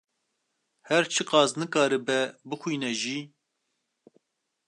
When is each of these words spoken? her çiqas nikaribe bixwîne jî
her 0.89 1.03
çiqas 1.13 1.51
nikaribe 1.59 2.19
bixwîne 2.49 2.91
jî 3.01 3.19